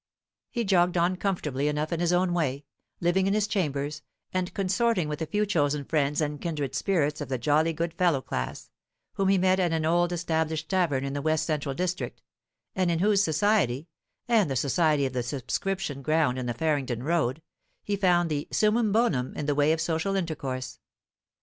He 0.49 0.63
jogged 0.63 0.97
on 0.97 1.15
comfortably 1.15 1.67
enough 1.67 1.93
in 1.93 1.99
his 1.99 2.11
own 2.11 2.33
way; 2.33 2.65
living 3.01 3.27
in 3.27 3.35
his 3.35 3.45
chambers, 3.45 4.01
and 4.33 4.51
consorting 4.51 5.07
with 5.07 5.21
a 5.21 5.27
few 5.27 5.45
chosen 5.45 5.85
friends 5.85 6.21
and 6.21 6.41
kindred 6.41 6.73
spirits 6.73 7.21
of 7.21 7.29
the 7.29 7.37
jolly 7.37 7.71
good 7.71 7.93
fellow 7.93 8.19
class, 8.19 8.71
whom 9.13 9.27
he 9.29 9.37
met 9.37 9.59
at 9.59 9.71
an 9.71 9.85
old 9.85 10.11
established 10.11 10.67
tavern 10.69 11.03
in 11.05 11.13
the 11.13 11.21
west 11.21 11.45
central 11.45 11.75
district, 11.75 12.23
and 12.75 12.89
in 12.89 12.97
whose 12.97 13.23
society, 13.23 13.89
and 14.27 14.49
the 14.49 14.55
society 14.55 15.05
of 15.05 15.13
the 15.13 15.21
subscription 15.21 16.01
ground 16.01 16.39
in 16.39 16.47
the 16.47 16.55
Farringdon 16.55 17.03
Road, 17.03 17.43
he 17.83 17.95
found 17.95 18.31
the 18.31 18.47
summum 18.51 18.91
bonum 18.91 19.35
in 19.35 19.45
the 19.45 19.53
way 19.53 19.71
of 19.71 19.79
social 19.79 20.15
intercourse. 20.15 20.79